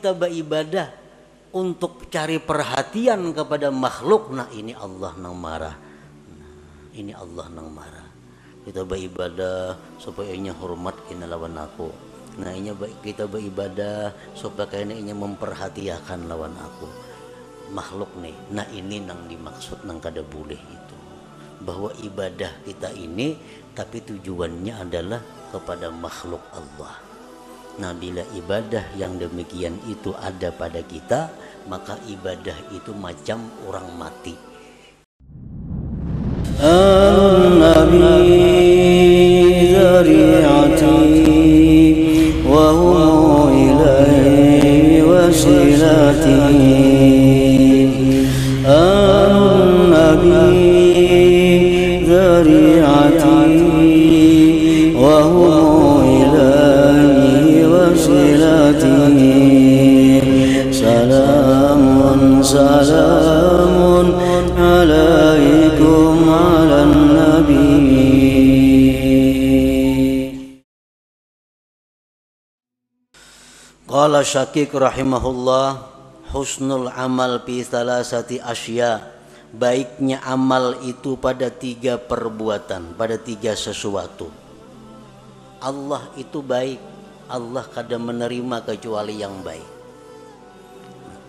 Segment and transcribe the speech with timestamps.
[0.00, 0.88] kita beribadah
[1.52, 5.76] untuk cari perhatian kepada makhluk, nah ini Allah nang marah.
[6.40, 6.52] Nah,
[6.96, 8.08] ini Allah nang marah.
[8.64, 11.92] Kita beribadah supaya inya hormat kena lawan aku.
[12.40, 12.72] Nah ini
[13.04, 16.88] kita beribadah supaya ini memperhatikan lawan aku.
[17.76, 18.56] Makhluk nih.
[18.56, 20.96] Nah ini nang dimaksud nang kada boleh itu.
[21.60, 23.36] Bahwa ibadah kita ini
[23.76, 25.20] tapi tujuannya adalah
[25.52, 27.09] kepada makhluk Allah.
[27.80, 31.32] Nah, bila ibadah yang demikian itu ada pada kita,
[31.64, 34.36] maka ibadah itu macam orang mati.
[73.90, 75.82] Qala Syakik rahimahullah
[76.30, 79.02] husnul amal fi salasati asya.
[79.50, 84.30] Baiknya amal itu pada tiga perbuatan pada tiga sesuatu.
[85.58, 86.78] Allah itu baik
[87.26, 89.66] Allah kada menerima kecuali yang baik.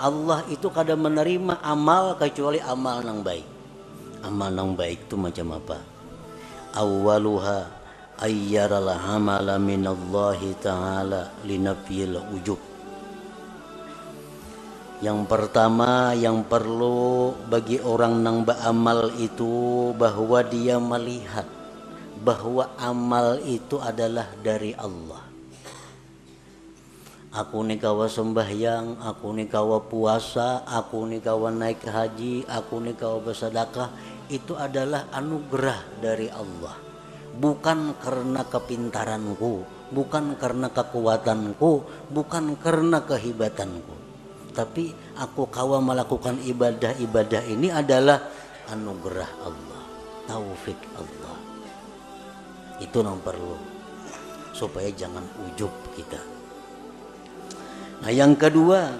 [0.00, 3.44] Allah itu kada menerima amal kecuali amal yang baik.
[4.24, 5.76] Amal yang baik itu macam apa?
[6.72, 7.68] Awaluha
[8.16, 12.60] ayyaral amala minallahi ta'ala linafiyil ujub
[15.04, 21.44] yang pertama yang perlu bagi orang nang beramal itu bahwa dia melihat
[22.24, 25.20] bahwa amal itu adalah dari Allah.
[27.36, 32.96] Aku ni kawa sembahyang, aku ni kawa puasa, aku ni kawa naik haji, aku ni
[32.96, 33.92] kawa bersedekah,
[34.32, 36.85] itu adalah anugerah dari Allah
[37.36, 43.94] bukan karena kepintaranku, bukan karena kekuatanku, bukan karena kehibatanku.
[44.56, 48.24] Tapi aku kawa melakukan ibadah-ibadah ini adalah
[48.72, 49.82] anugerah Allah,
[50.24, 51.36] taufik Allah.
[52.80, 53.56] Itu yang perlu
[54.56, 56.20] supaya jangan ujub kita.
[58.00, 58.96] Nah, yang kedua,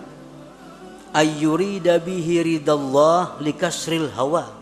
[1.17, 4.56] ayyurida bihi ridallah likasril hawa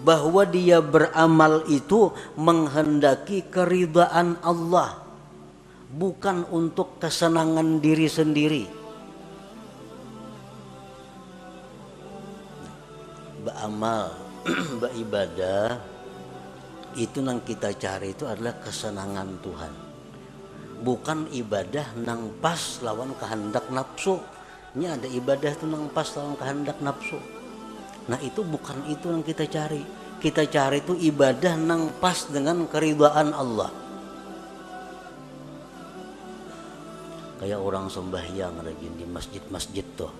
[0.00, 4.96] bahwa dia beramal itu menghendaki keridaan Allah
[5.92, 8.64] bukan untuk kesenangan diri sendiri.
[13.40, 14.12] Beramal
[14.82, 15.80] beribadah
[16.96, 19.72] itu yang kita cari itu adalah kesenangan Tuhan.
[20.80, 24.16] Bukan ibadah nang pas lawan kehendak nafsu.
[24.72, 27.39] Ini ada ibadah itu nang pas lawan kehendak nafsu
[28.10, 29.86] Nah itu bukan itu yang kita cari.
[30.18, 33.70] Kita cari itu ibadah nang pas dengan keridhaan Allah.
[37.38, 40.10] Kayak orang sembahyang lagi di masjid-masjid tuh.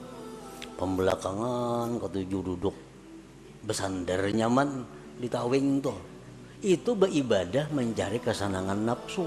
[0.78, 2.76] Pembelakangan ketujuh duduk
[3.66, 4.86] bersandar nyaman
[5.18, 5.98] di tawing tuh.
[6.62, 9.26] Itu beribadah mencari kesenangan nafsu.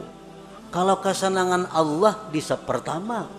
[0.74, 3.30] Kalau kesenangan Allah di pertama,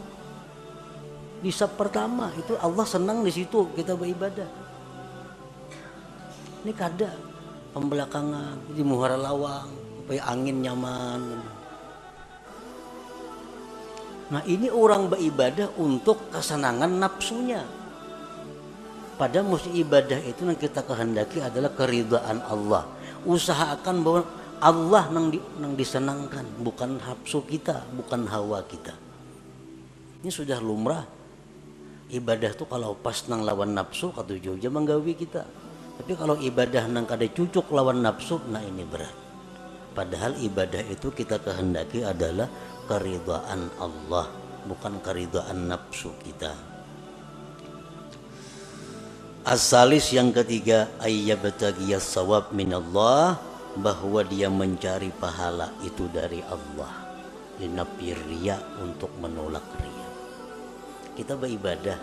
[1.43, 4.65] di pertama itu Allah senang di situ kita beribadah
[6.65, 7.13] ini kada.
[7.77, 8.73] Pembelakangan.
[8.73, 11.23] Di muhara lawang supaya angin nyaman.
[14.29, 17.65] Nah ini orang beribadah untuk kesenangan nafsunya.
[19.17, 22.85] Pada musti ibadah itu yang kita kehendaki adalah keridhaan Allah.
[23.25, 24.23] Usahakan bahwa
[24.61, 28.93] Allah nang, di, nang disenangkan bukan nafsu kita bukan hawa kita.
[30.21, 31.09] Ini sudah lumrah.
[32.13, 35.49] Ibadah tuh kalau pas nang lawan nafsu kata jauh menggawi kita
[35.95, 39.15] tapi kalau ibadah nang kada cucuk lawan nafsu, nah ini berat.
[39.95, 42.51] Padahal ibadah itu kita kehendaki adalah
[42.91, 44.27] keridhaan Allah,
[44.67, 46.51] bukan keridhaan nafsu kita.
[49.47, 53.39] Asalis yang ketiga ayyabtagiyas sawab minallah
[53.79, 56.91] bahwa dia mencari pahala itu dari Allah.
[57.63, 60.09] Linapir ria untuk menolak ria.
[61.15, 61.95] Kita beribadah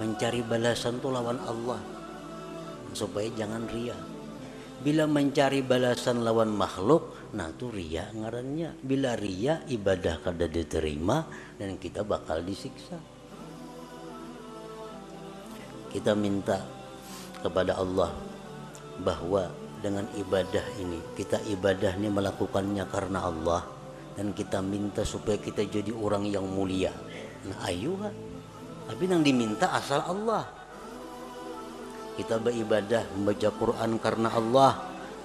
[0.00, 1.99] mencari balasan itu lawan Allah
[2.92, 3.96] supaya jangan ria.
[4.80, 8.80] Bila mencari balasan lawan makhluk nah itu ria ngarannya.
[8.80, 11.28] Bila ria ibadah kada diterima
[11.60, 12.96] dan kita bakal disiksa.
[15.90, 16.64] Kita minta
[17.44, 18.14] kepada Allah
[19.04, 19.52] bahwa
[19.84, 23.62] dengan ibadah ini kita ibadah ini melakukannya karena Allah.
[24.16, 26.92] Dan kita minta supaya kita jadi orang yang mulia.
[27.46, 27.96] Nah ayo
[28.90, 30.59] tapi yang diminta asal Allah
[32.18, 34.72] kita beribadah membaca Quran karena Allah.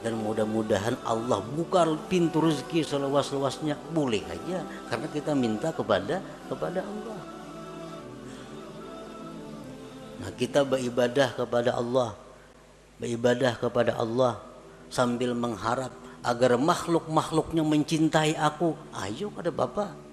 [0.05, 3.73] Dan mudah-mudahan Allah buka pintu rezeki seluas-luasnya.
[3.89, 7.19] Boleh aja karena kita minta kepada kepada Allah.
[10.21, 12.13] Nah kita beribadah kepada Allah.
[13.01, 14.37] Beribadah kepada Allah
[14.93, 15.89] sambil mengharap
[16.21, 18.77] agar makhluk-makhluknya mencintai aku.
[18.93, 20.05] Ayo pada Bapak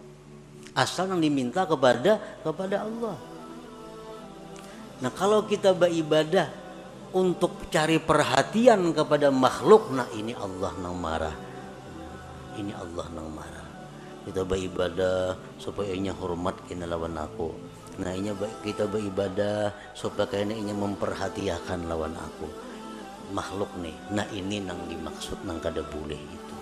[0.72, 3.16] asal yang diminta kepada kepada Allah.
[5.04, 6.48] Nah kalau kita beribadah
[7.12, 11.36] untuk cari perhatian kepada makhluk nah ini Allah nang marah.
[12.56, 13.66] Ini Allah nang marah.
[14.24, 17.52] Kita beribadah supaya inya hormat kena lawan aku.
[18.00, 18.32] Nah ini
[18.64, 22.48] kita beribadah supaya kena inya memperhatikan lawan aku.
[23.32, 26.56] Makhluk nih nah ini nang dimaksud nang kada boleh itu.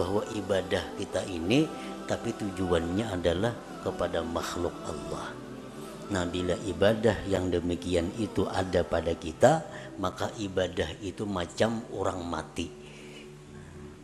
[0.00, 1.68] Bahwa ibadah kita ini
[2.08, 3.52] tapi tujuannya adalah
[3.84, 5.43] kepada makhluk Allah
[6.12, 9.64] Nah bila ibadah yang demikian itu ada pada kita
[9.94, 12.66] Maka ibadah itu macam orang mati.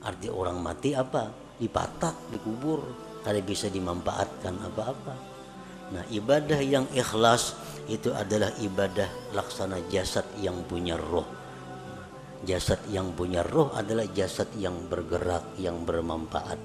[0.00, 1.28] Arti orang mati apa?
[1.58, 2.80] Dipatak, dikubur
[3.20, 5.14] Tidak bisa dimanfaatkan apa-apa.
[5.90, 7.58] Nah ibadah yang ikhlas
[7.90, 11.26] itu adalah ibadah laksana jasad yang punya roh.
[12.46, 16.56] Jasad yang punya roh adalah jasad yang bergerak, yang bermanfaat.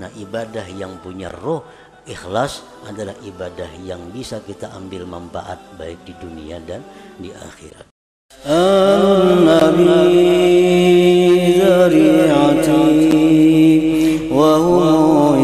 [0.00, 1.62] Nah ibadah yang punya roh
[2.09, 6.81] ikhlas adalah ibadah yang bisa kita ambil manfaat baik di dunia dan
[7.17, 7.85] di akhirat.
[14.35, 15.35] وهو